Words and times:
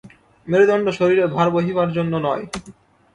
মেরুদণ্ড 0.47 0.87
শরীরের 0.89 1.27
ভার 1.27 1.47
বহিবার 1.55 1.89
জন্য 1.97 2.13
নয়। 2.27 2.43